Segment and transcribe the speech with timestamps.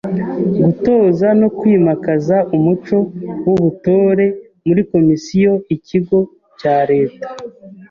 [0.63, 2.97] Gutoza no kwimakaza umuco
[3.45, 4.25] w’ubutore
[4.65, 6.19] muri komisiyo/ikigo
[6.59, 7.25] cya leta